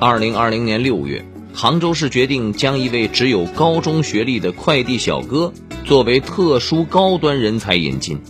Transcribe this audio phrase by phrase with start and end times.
[0.00, 5.52] 二零二零年六月，杭州市决定将一位只有高中学历的快递小哥
[5.84, 8.20] 作为特殊高端人才引进。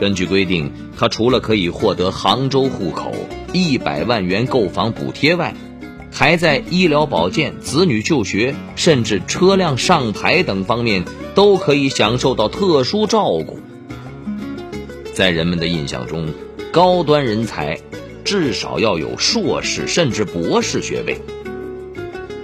[0.00, 3.12] 根据规定，他除了可以获得杭州户口、
[3.52, 5.54] 一百万元购房补贴外，
[6.10, 11.04] 还在医疗保健、子女就学，甚至车辆上牌等方面
[11.36, 13.60] 都可以享受到特殊照顾。
[15.14, 16.26] 在人们的印象中，
[16.72, 17.78] 高端人才
[18.26, 21.16] 至少要有硕士甚至博士学位，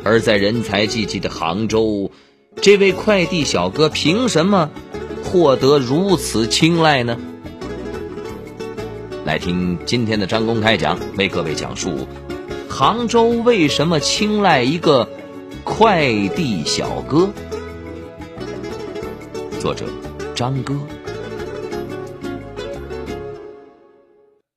[0.05, 2.09] 而在人才济济的杭州，
[2.61, 4.71] 这位快递小哥凭什么
[5.25, 7.19] 获得如此青睐呢？
[9.25, 12.07] 来听今天的张公开讲，为各位讲述
[12.69, 15.09] 杭州为什么青睐一个
[15.65, 17.29] 快递小哥。
[19.59, 19.87] 作者
[20.37, 20.77] 张哥，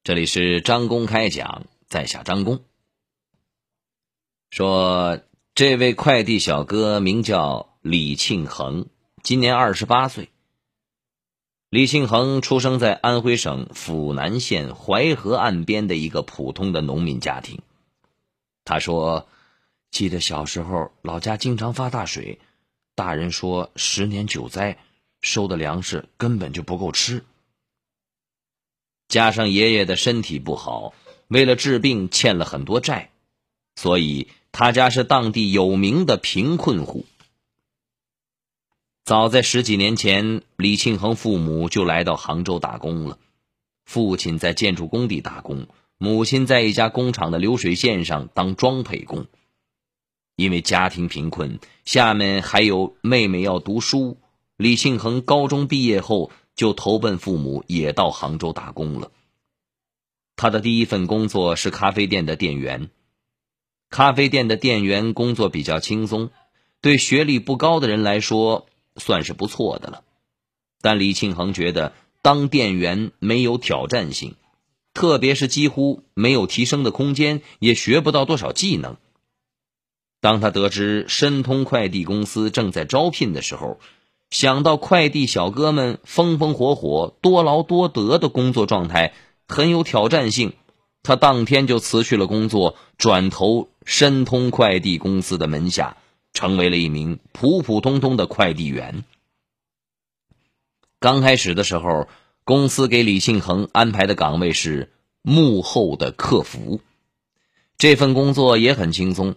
[0.06, 2.64] 这里是张公开讲，在下张工。
[4.52, 5.22] 说
[5.56, 8.86] 这位快递小哥名叫李庆恒，
[9.24, 10.30] 今年二十八岁。
[11.72, 17.64] 李庆恒出生在安徽省阜南县淮河岸边的一个普通的农民家庭。
[18.64, 19.28] 他说
[19.90, 22.40] ：“记得小时候，老家经常发大水，
[22.94, 24.78] 大人说十年九灾，
[25.22, 27.26] 收的粮食根本就不够吃。
[29.16, 30.94] 加上爷爷的身体不好，
[31.30, 33.12] 为了治病欠了很多债，
[33.78, 37.06] 所以他家是当地有名的贫困户。”
[39.06, 43.18] 早在十几年前，李庆恒父母就来到杭州打工了。
[43.86, 49.28] 父亲在建筑工地打工，母亲在一家工厂的流水线上当装配工。
[50.36, 54.18] 因为家庭贫困，下面还有妹妹要读书，
[54.58, 59.12] 李庆恒高中毕业后就投奔父母，也到杭州打工了。
[60.36, 62.90] 他的第一份工作是咖啡店的店员。
[63.90, 66.32] 咖啡店的店员工作比较轻松，
[66.82, 68.68] 对学历不高的人来说。
[68.98, 70.06] 算是不错的了，
[70.80, 71.92] 但李庆恒觉得
[72.22, 74.38] 当店员没有挑战性，
[74.94, 78.96] 特别是几乎没有提升的空间，也学不到多少技能。
[80.22, 83.82] 当他得知申通快递公司正在招聘的时候，
[84.36, 89.14] 想到快递小哥们风风火火、多劳多得的工作状态
[89.48, 90.52] 很有挑战性，
[91.04, 95.96] 他当天就辞去了工作，转投申通快递公司的门下。
[96.34, 99.06] 成为了一名普普通通的快递员。
[101.00, 102.10] 刚开始的时候，
[102.44, 104.92] 公司给李庆恒安排的岗位是
[105.22, 106.82] 幕后的客服，
[107.78, 109.36] 这份工作也很轻松，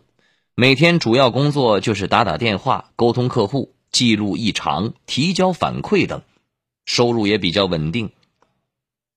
[0.57, 6.23] 每天主要工作就是打打电话、沟通客户、记录异常、提交反馈等，
[6.85, 8.11] 收入也比较稳定。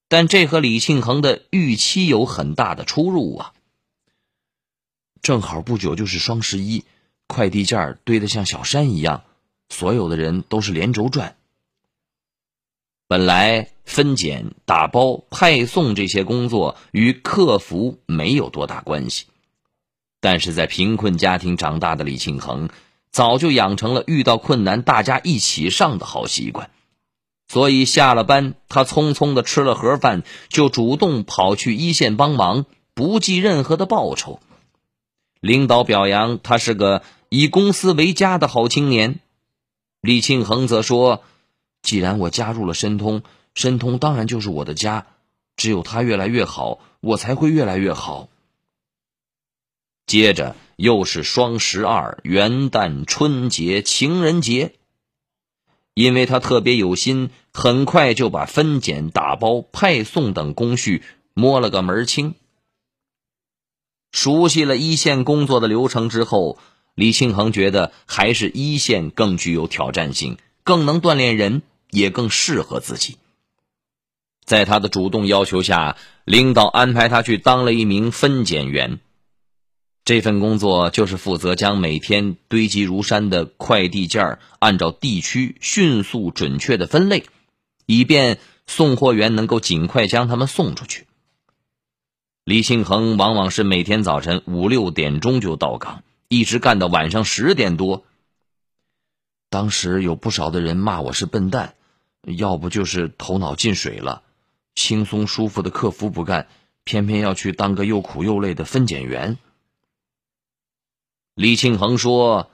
[0.08, 3.54] 但这和李庆恒的预期有很大的出入啊！
[5.22, 6.84] 正好不久就是双十一。
[7.28, 9.24] 快递件堆得像小山一样，
[9.70, 11.38] 所有的人都是连轴转。
[13.08, 19.28] 本来分拣、打包、派送这些工作与客服没有多大关系，
[20.20, 22.68] 但是在贫困家庭长大的李庆恒，
[23.12, 26.70] 早就养成了遇到困难大家一起上的好习惯，
[27.48, 34.40] 所以下了班，他匆匆的吃了盒饭，就主动跑去一线帮忙，不计任何的报酬。
[35.40, 37.04] 领导表扬他是个。
[37.34, 39.22] 以公司为家的好青年，
[40.02, 41.24] 李庆恒则说
[41.82, 43.24] ：“既然我加入了申通，
[43.54, 45.08] 申通当然就是我的家。
[45.56, 48.28] 只有他越来越好，我才会越来越好。”
[50.06, 54.74] 接着又是双十二、元旦、春节、情人节，
[55.94, 61.04] 因为他特别有心，很快就把分拣、打包、派送等工序
[61.34, 62.36] 摸了个门清。
[64.12, 66.58] 熟悉了一线工作的流程之后。
[66.94, 73.18] 李庆恒觉得还是一线更具有挑战性，更能锻炼人，也更适合自己。
[74.44, 75.96] 在他的主动要求下，
[76.26, 79.00] 领导安排他去当了一名分拣员。
[80.12, 87.24] 这份工作就是负责将每天堆积如山的快递件按照地区迅速准确的分类，
[87.86, 88.38] 以便
[88.68, 91.08] 送货员能够尽快将他们送出去。
[92.44, 96.04] 李庆恒往往是每天早晨五六点钟就到岗。
[96.28, 98.04] 一直干到晚上十点多。
[99.50, 101.76] 当时有不少的人骂我是笨蛋，
[102.24, 104.24] 要不就是头脑进水了。
[104.76, 106.50] 轻松舒服的客服不干，
[106.84, 109.38] 偏偏要去当个又苦又累的分拣员。
[111.42, 112.52] 李庆恒说：“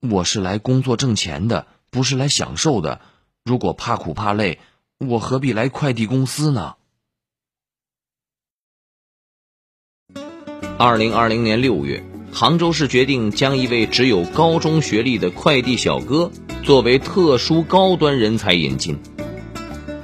[0.00, 3.02] 我是来工作挣钱的，不是来享受的。
[3.44, 4.60] 如果怕苦怕累，
[4.96, 6.76] 我何必来快递公司呢？”
[10.78, 16.32] 二零二零年六月，杭州市决定将一位只有高中学历的快递小哥
[16.62, 18.98] 作为特殊高端人才引进。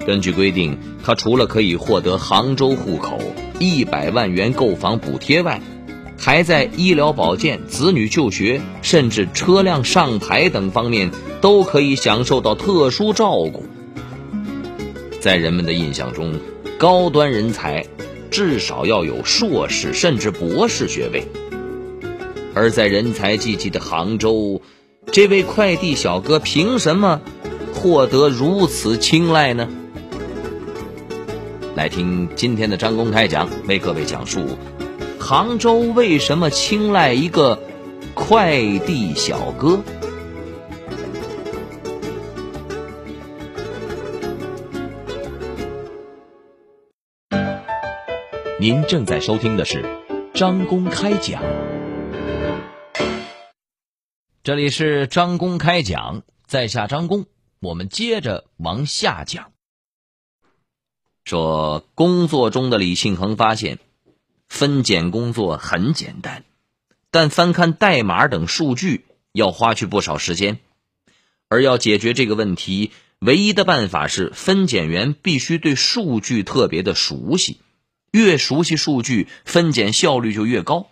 [0.07, 3.19] 根据规定，他除了可以获得杭州户口、
[3.59, 5.63] 一百万元购房补贴外，
[6.23, 13.65] 还在医疗保健、子女就学，甚至车辆上牌等方面都可以享受到特殊照顾。
[15.19, 16.35] 在人们的印象中，
[16.79, 17.87] 高端人才
[18.31, 21.27] 至少要有硕士甚至博士学位。
[22.55, 24.61] 而在人才济济的杭州，
[25.11, 27.23] 这位快递小哥凭什么
[27.73, 29.67] 获得如此青睐呢？
[31.75, 34.41] 来听今天的张公开讲，为各位讲述。
[35.21, 37.63] 杭州为什么青睐一个
[38.15, 39.81] 快递小哥？
[48.59, 49.85] 您正在收听的是
[50.35, 51.43] 张公开讲，
[54.43, 57.27] 这里是张公开讲，在下张公，
[57.61, 59.53] 我们接着往下讲。
[61.25, 63.79] 说工作中的李庆恒发现。
[64.51, 66.45] 分拣工作很简单，
[67.11, 70.59] 但翻看代码等数据要花去不少时间。
[71.49, 77.59] 而要解决这个问题，唯一的办法是分拣员必须对数据特别的熟悉，
[78.11, 80.89] 越熟悉数据，分拣效率就越高。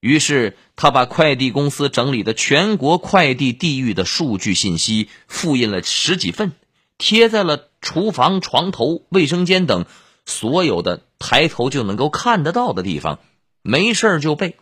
[0.00, 6.52] 于是他把快递公司整理的全国快递地域的数据信息复印了十几份，
[6.98, 9.86] 贴在了厨房、床头、卫生间等。
[10.26, 13.18] 所有的抬头就能够看得到的地方，
[13.62, 14.58] 没事就背。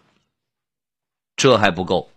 [1.35, 2.12] 这还不够，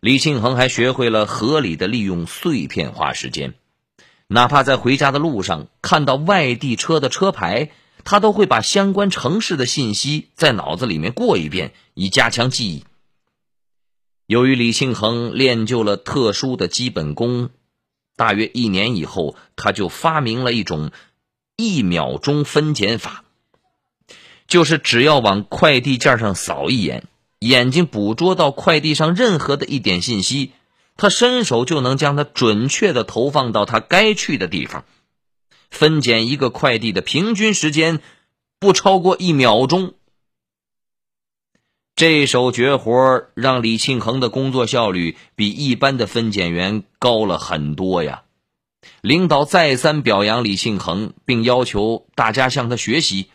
[0.00, 3.52] 李庆恒还学会了合理的利用碎片化时间。
[4.26, 12.84] 哪怕在回家的路上看到外地车的车牌，他都会把相关城市的信息在脑子里面过一遍，以加强记忆。
[14.24, 17.50] 由于李庆恒练就了特殊的基本功，
[18.16, 20.90] 大约一年以后，他就发明了一种。
[21.62, 23.22] 一秒钟分拣法，
[24.50, 27.04] 就是只要往快递件上扫一眼，
[27.38, 30.50] 眼睛捕捉到快递上任何的一点信息，
[30.96, 34.84] 他伸手就能将它准确的投放到他该去的地方。
[35.70, 38.00] 分拣一个快递的平均时间
[38.58, 39.94] 不超过一秒钟。
[41.94, 48.24] 这手绝活让李庆恒的工作效率比一般的分拣员高了很多呀。
[49.00, 53.28] 领导再三表扬李庆恒，并要求大家向他学习。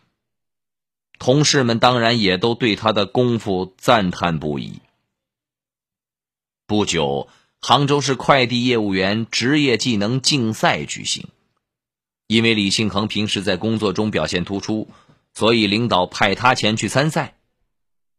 [1.19, 4.79] 同事们当然也都对他的功夫赞叹不已。
[6.67, 7.27] 不久，
[7.61, 11.27] 杭州市快递业务员职业技能竞赛举行。
[12.27, 14.87] 因为李庆恒平时在工作中表现突出，
[15.33, 17.35] 所以领导派他前去参赛。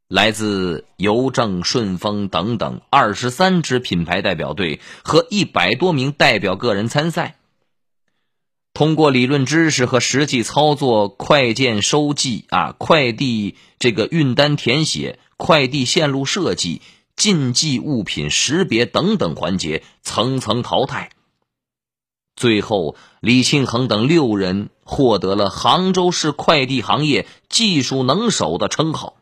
[0.08, 7.35] 来自邮政、顺丰等等二十三支品牌代表队和一百多名代表个人参赛。
[8.76, 16.82] 通过理论知识和实际操作，快件收寄啊，快递这个运单填写、快递线路设计、
[17.16, 21.08] 禁忌物品识别等等环节层层淘汰。
[22.36, 29.16] 最后，李庆恒等六人获得了杭州市快递行业技术能手的称号。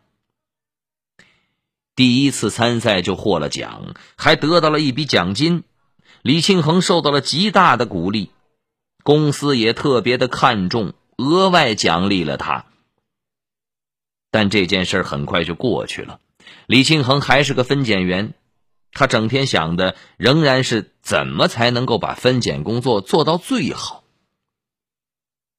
[1.94, 5.62] 第一次参赛就获了奖，还得到了一笔奖金。
[6.22, 8.30] 李庆恒受到了极大的鼓励，
[9.04, 12.64] 公司也特别的看重，额外奖励了他。
[14.32, 16.18] 但这件事很快就过去了。
[16.66, 18.34] 李庆恒还是个分拣员，
[18.92, 24.02] 他整天想的仍然是怎么才能够把分拣工作做到最好。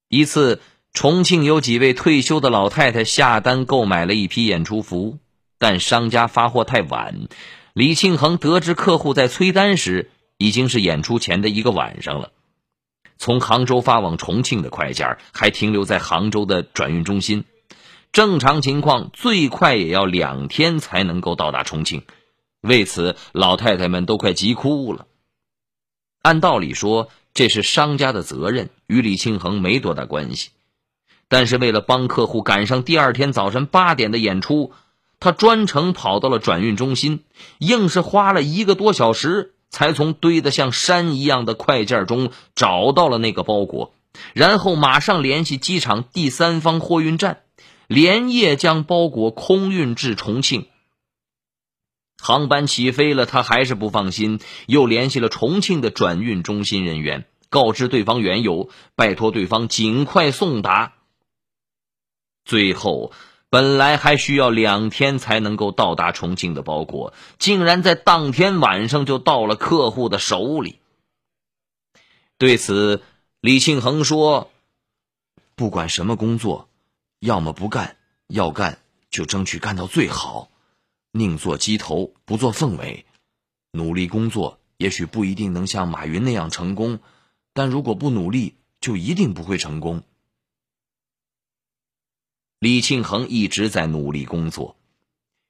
[0.09, 0.59] 一次，
[0.91, 5.19] 重庆有几位退休的老太太下单购买了一批演出服。
[5.57, 7.27] 但商家发货太晚，
[7.73, 12.31] 李庆恒得知客户在催单时，已经是演出前的一个晚上了。
[13.17, 17.45] 从杭州发往重庆的快件还停留在杭州的转运中心，
[18.11, 22.03] 正常情况最快也要两天才能够到达重庆。
[22.61, 25.07] 为此，老太太们都快急哭了。
[26.21, 30.49] 按道理说，这是商家的责任，与李庆恒没多大关系。
[31.27, 34.73] 但是为了帮客户赶上第二天早晨八点的演出。
[35.17, 37.23] 他专程跑到了转运中心，
[37.57, 43.93] 硬是花了一个多小时，才从堆得像山一样的快件中找到了那个包裹，
[44.33, 47.41] 然后马上联系机场第三方货运站，
[47.87, 50.67] 连夜将包裹空运至重庆。
[52.17, 60.93] 航班起飞了，他还是不放心，又联系了重庆的转运中心人员，告知对方缘由，拜托对方尽快送达。
[62.45, 63.11] 最后。
[63.55, 70.79] 本来还需要两天才能够到达重庆的包裹，竟然在当天晚上就到了客户的手里。
[72.37, 73.01] 对此，
[73.39, 74.51] 李庆恒说
[75.55, 76.67] ：“不管什么工作，
[77.21, 77.95] 要么不干，
[78.27, 80.49] 要干就争取干到最好，
[81.13, 83.05] 宁做鸡头，不做凤尾。
[83.71, 86.99] 努力工作，也许不一定能像马云那样成功，
[87.53, 90.03] 但如果不努力，就一定不会成功。”
[92.59, 94.77] 李庆恒一直在努力工作，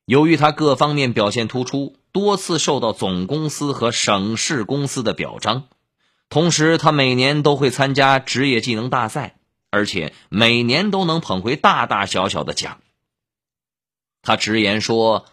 [0.06, 5.68] 由于他各方面表现突出，多次受到总公司和省市公司的表彰。
[6.30, 9.38] 同时，他每年都会参加职业技能大赛，
[9.70, 12.82] 而且每年都能捧回大大小小的奖。
[14.24, 15.26] 他直言说：“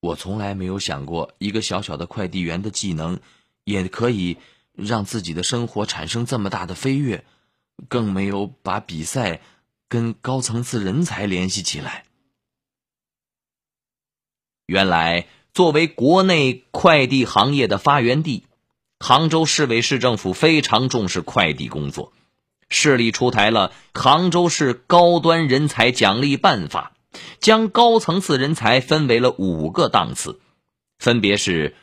[0.00, 3.18] 我从来没有想过，一个小小的快递员的技能，
[3.64, 4.38] 也可以
[4.72, 7.24] 让自己的生活产生这么大的飞跃，
[7.88, 9.40] 更没有把比赛
[9.92, 12.04] 跟高层次人才联系起来。”
[14.64, 18.44] 原来，作为国内快递行业的发源地。
[18.98, 22.12] 杭州市委市政府非常重视快递工作，
[22.70, 26.92] 市里出台了《杭州市高端人才奖励办法》，
[27.40, 30.40] 将高层次人才分为了五个档次，
[30.98, 31.76] 分别是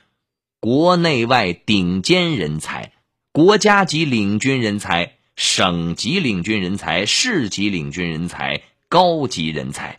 [0.62, 2.94] 国内外顶尖人才、
[3.34, 9.98] 国家级领军人才、省级领军人才、市级领军人才、高级人才。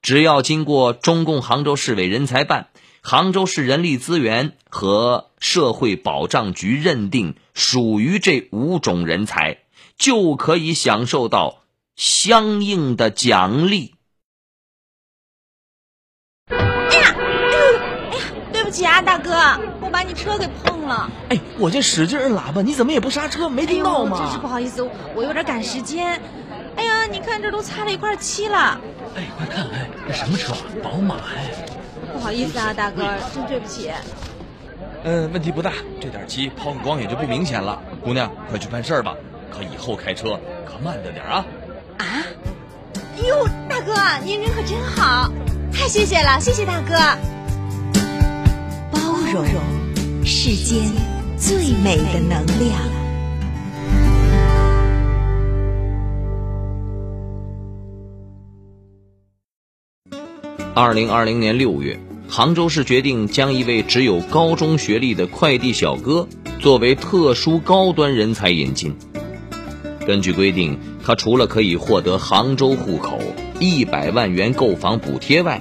[0.00, 2.68] 只要经过中共杭州市委人才办。
[3.04, 9.58] 杭州市人力资源和社会保障局认定属于这五种人才，
[9.98, 11.64] 就可以享受到
[11.96, 13.96] 相应的奖励。
[18.72, 19.32] 起啊，大哥，
[19.80, 21.08] 我把你车给碰了。
[21.28, 23.48] 哎，我这使劲摁喇叭，你怎么也不刹车？
[23.48, 24.18] 没听到吗？
[24.18, 24.82] 真是不好意思，
[25.14, 26.20] 我有点赶时间。
[26.74, 28.80] 哎呀，你看这都擦了一块漆了。
[29.14, 30.54] 哎，快看，哎，这什么车？
[30.82, 31.52] 宝马，哎。
[32.12, 33.02] 不好意思啊，大哥，
[33.34, 33.90] 真对不起。
[35.04, 37.80] 嗯，问题不大，这点漆抛个光也就不明显了。
[38.02, 39.14] 姑娘，快去办事吧，
[39.50, 41.44] 可以后开车可慢着点啊。
[41.98, 42.04] 啊？
[43.26, 45.30] 哟，大哥，您人可真好，
[45.72, 47.41] 太谢谢了，谢谢大哥。
[49.38, 49.46] 容，
[50.24, 50.92] 世间
[51.38, 52.78] 最美的能量。
[60.74, 61.98] 二零二零年六月，
[62.28, 66.26] 杭州市决定将一位只有高中学历的快递小哥
[66.60, 68.94] 作为特殊高端人才引进。
[70.06, 73.18] 根据规定，他除了可以获得杭州户口、
[73.60, 75.60] 一百万元购房补贴外，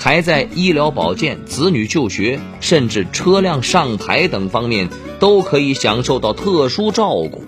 [0.00, 4.88] 还在医疗保健、子女就学，甚至车辆上牌等方面
[5.20, 7.44] 都可以享受到特殊照顾。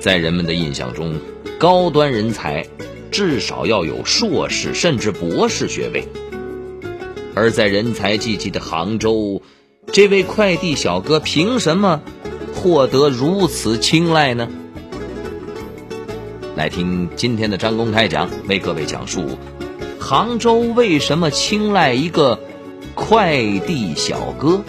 [0.00, 1.16] 在人们的印象中，
[1.58, 2.66] 高端人才。
[3.10, 6.08] 至少要有硕士甚至博士学位，
[7.34, 9.42] 而在人才济济的杭州，
[9.88, 12.00] 这位快递小哥凭什么
[12.54, 14.48] 获得如此青睐呢？
[16.56, 19.36] 来听今天的张公开讲，为各位讲述
[20.04, 22.36] 杭州为什么青睐一个
[22.96, 24.62] 快递小哥。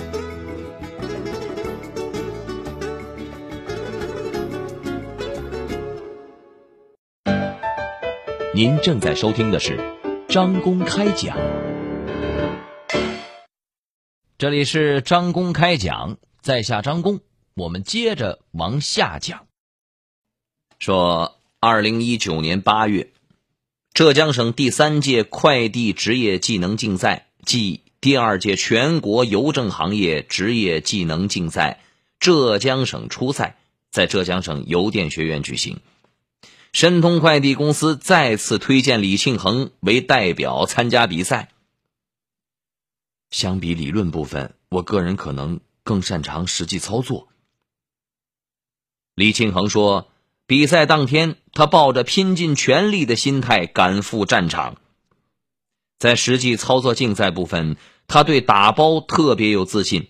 [8.54, 9.80] 您正在收听的是
[10.30, 11.36] 张公开讲，
[14.38, 17.20] 这里是张公开讲，在下张公，
[17.56, 19.48] 我们接着往下讲。
[20.78, 23.12] 说，二零一九年八月，
[23.94, 31.80] 浙江省第三届快递职业技能竞赛暨第二届全国邮政行业职业技能竞赛
[32.20, 33.56] 浙江省初赛
[33.92, 35.80] 在浙江省邮电学院举行。
[36.72, 41.52] 申通快递公司再次推荐李庆恒为代表参加比赛。
[43.30, 47.28] 相比理论部分，我个人可能更擅长实际操作。
[49.14, 50.08] 李庆恒说
[50.54, 54.78] ：“比赛当天，他抱着拼尽全力的心态赶赴战场。
[55.98, 60.10] 在实际操作竞赛部分，他对打包特别有自信，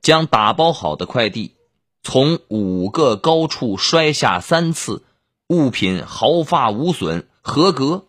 [0.00, 1.56] 将打包好的快递
[2.04, 5.02] 从五个高处摔下三次。”
[5.50, 8.04] 物品毫发无损，合格。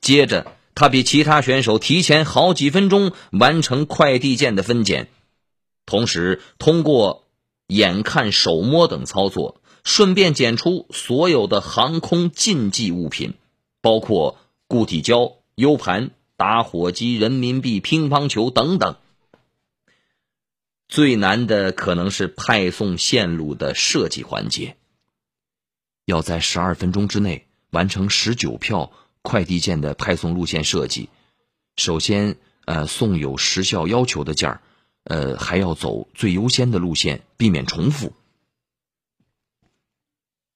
[0.00, 5.08] 接着，他比其他选手提前好几分钟完成快递件的分拣，
[5.84, 7.24] 同时通过
[7.66, 13.32] 眼看、手摸等操作，顺便检出所有的航空禁忌物品，
[13.80, 18.96] 包括固体胶、U 盘、打火机、人民币、乒乓球等等。
[20.88, 24.76] 最难的可能是派送线路的设计环节。
[26.04, 28.92] 要在十二分钟之内完成十九票
[29.22, 31.08] 快递件的派送路线设计。
[31.76, 34.60] 首先，呃，送有时效要求的件儿，
[35.04, 38.12] 呃，还要走最优先的路线，避免重复。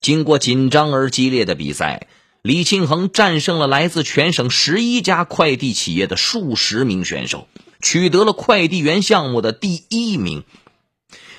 [0.02, 2.08] 经过紧张而激烈的比赛，
[2.42, 7.46] 李庆恒战胜了来自全省十一家快递企业的数十名选手，
[7.80, 10.42] 取得了快递员项目的第一名。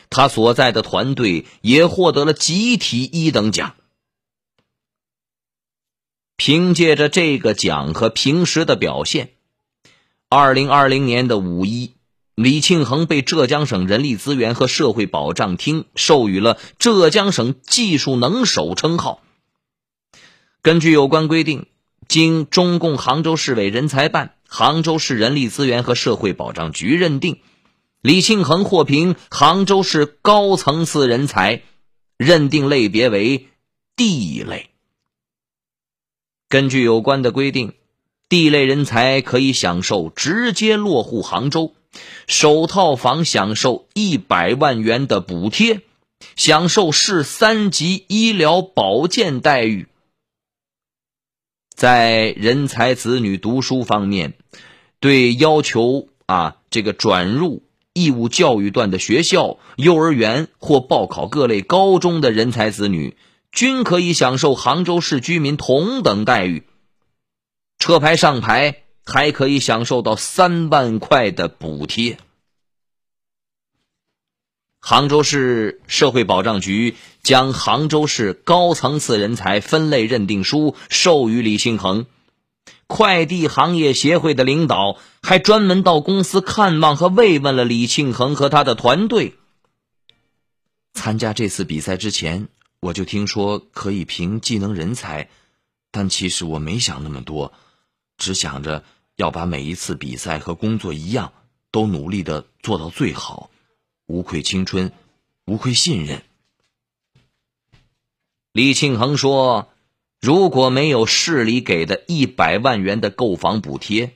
[0.09, 3.75] 他所在的团队也获得了集体一等奖。
[6.37, 9.31] 凭借着这个奖和平时的表现，
[10.29, 11.93] 二零二零年的五一，
[12.35, 19.21] 李庆恒被浙江省人力资源和社会保障厅授予了浙江省技术能手称号。
[20.63, 21.67] 根据有关规定，
[22.07, 27.39] 经中共杭州市委人才办、杭州市人力资源和社会保障局认定。
[28.01, 31.61] 李庆恒获评杭州市高层次人才，
[32.17, 33.47] 认定类别为
[33.95, 34.71] D 类。
[36.49, 37.73] 根据有关的规定
[38.27, 41.75] ，D 类人才可以享受直接落户杭州，
[42.27, 45.81] 首套房享受一百万元的补贴，
[46.35, 49.87] 享受市三级医疗保健待遇。
[51.75, 54.33] 在人才子女读书方面，
[54.99, 57.63] 对要求啊这个转入。
[57.95, 63.15] 义务教育段的学校、幼儿园或报考各类高中的人才子女，
[63.51, 66.63] 均可以享受杭州市居民同等待遇。
[67.77, 72.17] 车牌上牌还可以享受到三万块的补贴。
[74.79, 82.05] 杭州市社会保障局将杭州市高层次人才分类认定书授予李兴恒。
[82.85, 89.35] 快递行业协会的领导还专门到公司看望和慰问了李庆恒和他的团队。
[90.93, 92.49] 参加这次比赛之前，
[92.81, 95.29] 我就听说可以评技能人才，
[95.91, 97.53] 但其实我没想那么多，
[98.17, 98.83] 只想着
[99.15, 101.33] 要把每一次比赛和工作一样，
[101.71, 103.49] 都努力的做到最好，
[104.07, 104.91] 无愧青春，
[105.45, 106.23] 无愧信任。
[108.51, 109.69] 李庆恒说。
[110.25, 114.13] 如果没有市里给的一百万元的购房补贴，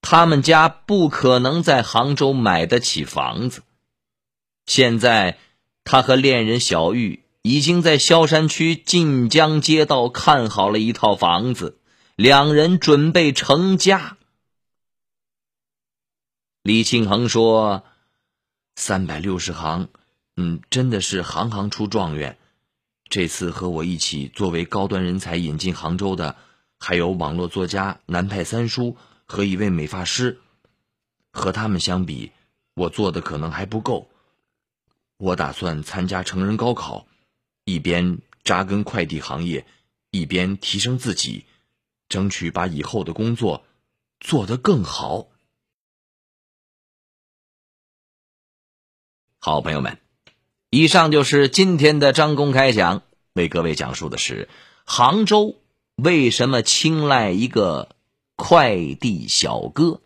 [0.00, 3.62] 他们家不可能在杭州买得起房子。
[4.66, 5.38] 现在，
[5.84, 11.78] 他和恋人小玉已经在萧山区晋江街道看好了一套房子，
[12.20, 14.18] 两人准备成家。
[16.62, 17.82] 李庆恒说
[18.76, 19.88] ：“三百六十行，
[20.36, 22.36] 嗯，真的是行行出状元。”
[23.08, 26.36] 这次和我一起作为高端人才引进杭州的，
[26.78, 30.42] 还有网络作家南派三叔和一位美发师。
[31.32, 32.32] 和他们相比，
[32.74, 34.10] 我做的可能还不够。
[35.16, 37.06] 我打算参加成人高考，
[37.64, 39.64] 一边扎根快递行业，
[40.10, 41.46] 一边提升自己，
[42.10, 43.64] 争取把以后的工作
[44.20, 45.28] 做得更好。
[49.38, 49.98] 好朋友们。
[50.72, 54.48] 以上就是今天的张公开讲，为各位讲述的是
[54.84, 55.56] 杭州
[55.96, 57.96] 为什么青睐一个
[58.36, 60.00] 快递小哥。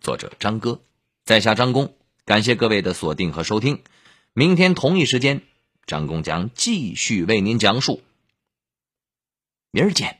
[0.00, 0.80] 作者张哥，
[1.24, 3.82] 在下张工，感谢各位的锁定和收听。
[4.32, 5.42] 明天同一时间，
[5.86, 8.02] 张工将继续为您讲述。
[9.72, 10.19] 明儿见。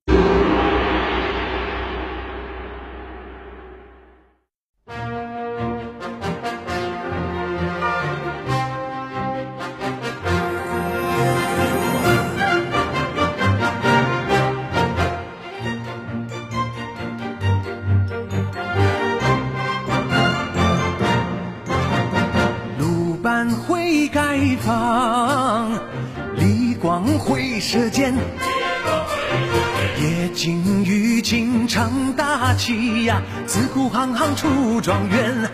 [33.05, 35.49] 呀，自古行行出状元。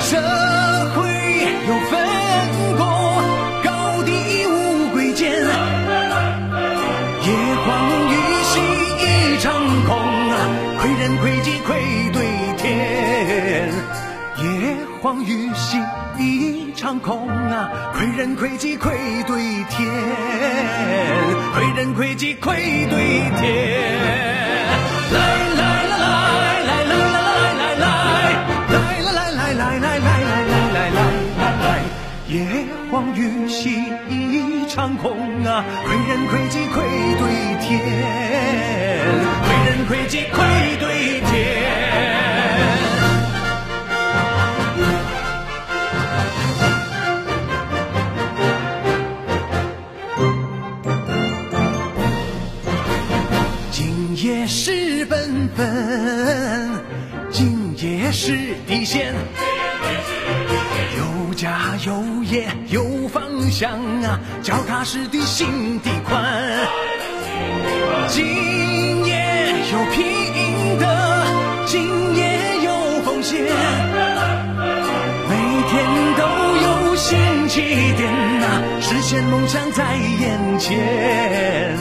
[0.00, 0.16] 社
[0.94, 1.02] 会
[1.68, 1.92] 有分
[2.76, 2.82] 工
[3.62, 4.10] 高低
[4.46, 7.28] 无贵贱，夜
[7.64, 7.68] 荒
[8.10, 8.60] 雨兮
[9.00, 9.52] 一场
[9.86, 9.90] 空
[10.30, 10.34] 啊，
[10.80, 11.70] 愧人愧己愧
[12.12, 12.16] 对
[12.56, 13.72] 天。
[14.38, 15.78] 夜荒雨兮。
[16.18, 18.92] 一场空啊，愧人愧己愧
[19.26, 19.88] 对天，
[21.54, 24.51] 愧人愧己愧对天。
[32.28, 32.46] 野
[32.90, 33.70] 荒雨稀
[34.08, 36.82] 一场空啊，愧人愧己愧
[37.18, 37.22] 对
[37.60, 37.70] 天，
[39.42, 40.40] 愧人愧己愧
[40.78, 40.91] 对
[63.62, 63.70] 想
[64.02, 66.20] 啊，脚踏实地心地宽。
[68.08, 71.24] 今夜有拼的，
[71.64, 71.80] 今
[72.16, 72.72] 夜有
[73.04, 73.40] 奉献，
[75.28, 75.36] 每
[75.70, 75.86] 天
[76.18, 76.24] 都
[76.56, 77.60] 有新起
[77.96, 81.78] 点呐、实现梦想在眼前。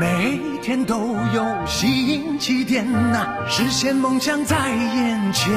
[0.00, 5.52] 每天都有新起点呐、实现梦想在眼前，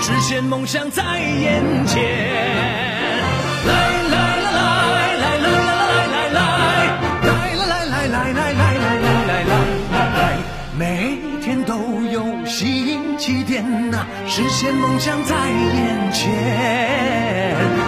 [0.00, 2.00] 实现梦想在眼前。
[3.66, 3.89] 来
[13.90, 16.32] 呐、实现梦想在眼前，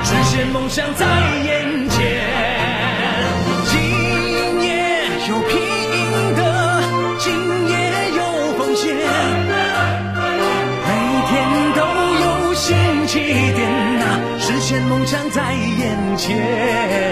[0.05, 1.07] 实现梦想在
[1.45, 2.01] 眼前。
[3.67, 3.81] 今
[4.63, 4.69] 夜
[5.29, 5.51] 有拼
[6.37, 6.41] 的，
[7.19, 7.33] 今
[7.69, 7.75] 夜
[8.17, 8.21] 有
[8.59, 8.95] 奉献，
[10.87, 10.91] 每
[11.29, 11.33] 天
[11.77, 11.81] 都
[12.25, 12.67] 有新
[13.07, 13.13] 起
[13.55, 13.61] 点
[13.99, 14.05] 呐、
[14.39, 17.12] 实现梦想在眼前。